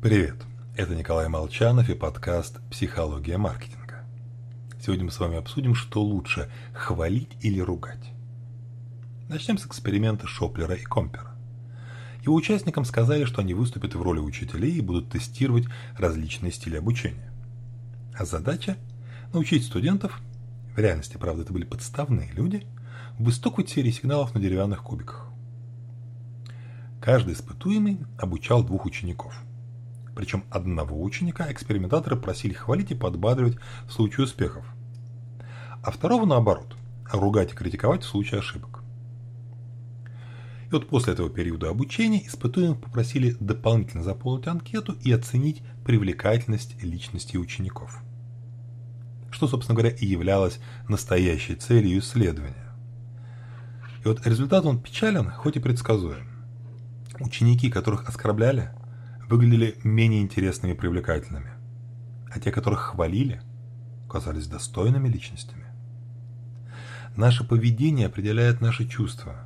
Привет, 0.00 0.36
это 0.76 0.94
Николай 0.94 1.28
Молчанов 1.28 1.90
и 1.90 1.94
подкаст 1.94 2.60
«Психология 2.70 3.36
маркетинга». 3.36 4.04
Сегодня 4.80 5.06
мы 5.06 5.10
с 5.10 5.18
вами 5.18 5.38
обсудим, 5.38 5.74
что 5.74 6.00
лучше– 6.00 6.48
хвалить 6.72 7.36
или 7.40 7.58
ругать. 7.58 8.12
Начнем 9.28 9.58
с 9.58 9.66
эксперимента 9.66 10.28
Шоплера 10.28 10.76
и 10.76 10.84
Компера. 10.84 11.34
Его 12.22 12.36
участникам 12.36 12.84
сказали, 12.84 13.24
что 13.24 13.40
они 13.40 13.54
выступят 13.54 13.96
в 13.96 14.00
роли 14.00 14.20
учителей 14.20 14.70
и 14.70 14.80
будут 14.80 15.10
тестировать 15.10 15.64
различные 15.96 16.52
стили 16.52 16.76
обучения. 16.76 17.32
А 18.16 18.24
задача– 18.24 18.76
научить 19.32 19.64
студентов, 19.64 20.20
в 20.76 20.78
реальности, 20.78 21.16
правда, 21.16 21.42
это 21.42 21.52
были 21.52 21.64
подставные 21.64 22.30
люди, 22.34 22.64
выстукивать 23.18 23.68
серии 23.68 23.90
сигналов 23.90 24.32
на 24.32 24.40
деревянных 24.40 24.84
кубиках. 24.84 25.26
Каждый 27.00 27.34
испытуемый 27.34 27.98
обучал 28.16 28.62
двух 28.62 28.84
учеников– 28.84 29.34
причем 30.18 30.42
одного 30.50 31.00
ученика 31.00 31.48
экспериментаторы 31.52 32.16
просили 32.16 32.52
хвалить 32.52 32.90
и 32.90 32.96
подбадривать 32.96 33.56
в 33.86 33.92
случае 33.92 34.24
успехов, 34.24 34.64
а 35.80 35.92
второго 35.92 36.26
наоборот, 36.26 36.76
ругать 37.12 37.52
и 37.52 37.54
критиковать 37.54 38.02
в 38.02 38.08
случае 38.08 38.40
ошибок. 38.40 38.80
И 40.66 40.72
вот 40.72 40.88
после 40.88 41.12
этого 41.12 41.30
периода 41.30 41.68
обучения 41.68 42.26
испытуемых 42.26 42.80
попросили 42.80 43.36
дополнительно 43.38 44.02
заполнить 44.02 44.48
анкету 44.48 44.96
и 45.04 45.12
оценить 45.12 45.62
привлекательность 45.84 46.82
личности 46.82 47.36
учеников. 47.36 48.02
Что, 49.30 49.46
собственно 49.46 49.78
говоря, 49.78 49.94
и 49.94 50.04
являлось 50.04 50.58
настоящей 50.88 51.54
целью 51.54 52.00
исследования. 52.00 52.74
И 54.04 54.08
вот 54.08 54.26
результат 54.26 54.66
он 54.66 54.80
печален, 54.80 55.30
хоть 55.30 55.54
и 55.54 55.60
предсказуем. 55.60 56.28
Ученики, 57.20 57.70
которых 57.70 58.08
оскорбляли, 58.08 58.72
выглядели 59.28 59.76
менее 59.84 60.22
интересными 60.22 60.72
и 60.72 60.76
привлекательными, 60.76 61.50
а 62.30 62.40
те, 62.40 62.50
которых 62.50 62.80
хвалили, 62.80 63.42
казались 64.08 64.46
достойными 64.46 65.08
личностями. 65.08 65.66
Наше 67.16 67.44
поведение 67.44 68.06
определяет 68.06 68.60
наши 68.60 68.86
чувства. 68.86 69.44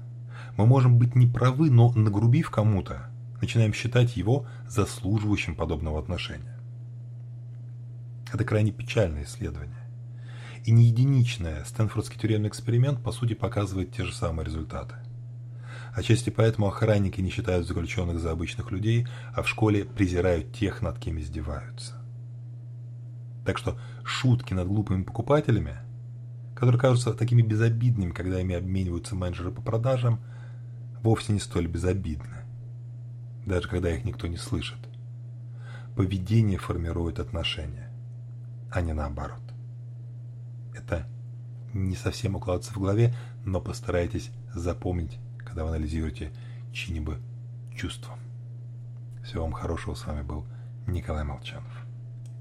Мы 0.57 0.67
можем 0.67 0.99
быть 0.99 1.17
неправы, 1.17 1.71
но 1.71 1.91
нагрубив 1.93 2.51
кому-то, 2.51 3.09
начинаем 3.41 3.73
считать 3.73 4.17
его 4.17 4.47
заслуживающим 4.69 5.57
подобного 5.57 5.99
отношения. 5.99 6.59
Это 8.33 8.45
крайне 8.45 8.71
печальное 8.73 9.25
исследование. 9.25 9.79
И 10.65 10.71
не 10.71 10.85
единичное 10.85 11.65
Стэнфордский 11.65 12.21
тюремный 12.21 12.49
эксперимент 12.49 13.03
по 13.03 13.11
сути 13.11 13.35
показывает 13.35 13.93
те 13.93 14.05
же 14.05 14.15
самые 14.15 14.47
результаты– 14.47 14.95
Отчасти 15.95 16.31
поэтому 16.31 16.69
охранники 16.69 17.21
не 17.21 17.29
считают 17.29 17.67
заключенных 17.67 18.19
за 18.19 18.31
обычных 18.31 18.71
людей, 18.71 19.07
а 19.35 19.43
в 19.43 19.49
школе 19.49 19.85
презирают 19.85 20.53
тех, 20.55 20.81
над 20.81 20.99
кем 20.99 21.19
издеваются. 21.19 21.95
Так 23.45 23.59
что 23.59 23.79
шутки 24.03 24.55
над 24.55 24.69
глупыми 24.69 25.03
покупателями, 25.03 25.77
которые 26.55 26.81
кажутся 26.81 27.13
такими 27.13 27.43
безобидными, 27.43 28.13
когда 28.13 28.41
ими 28.41 28.55
обмениваются 28.55 29.15
менеджеры 29.15 29.51
по 29.51 29.61
продажам, 29.61 30.21
вовсе 31.03 31.35
не 31.35 31.41
столь 31.41 31.67
безобидны, 31.67 32.47
даже 33.45 33.69
когда 33.69 33.95
их 33.95 34.05
никто 34.05 34.29
не 34.29 34.39
слышит. 34.39 34.79
Поведение 35.95 36.57
формирует 36.57 37.19
отношения, 37.19 37.91
а 38.71 38.81
не 38.81 38.95
наоборот. 38.95 39.43
Это 40.75 41.07
не 41.75 41.97
совсем 41.97 42.35
укладывается 42.35 42.73
в 42.73 42.79
голове, 42.79 43.15
но 43.45 43.61
постарайтесь 43.61 44.31
запомнить 44.55 45.19
когда 45.53 45.65
вы 45.65 45.77
анализируете 45.77 46.33
чьи-нибудь 46.73 47.19
чувства. 47.77 48.19
Всего 49.23 49.43
вам 49.43 49.53
хорошего. 49.53 49.95
С 49.95 50.07
вами 50.07 50.23
был 50.23 50.47
Николай 50.87 51.25
Молчанов. 51.25 51.87